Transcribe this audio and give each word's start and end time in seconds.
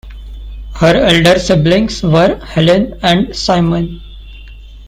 Her 0.73 0.95
elder 0.95 1.37
siblings 1.37 2.01
were 2.01 2.43
Helen 2.43 2.97
and 3.03 3.35
Simon. 3.35 4.01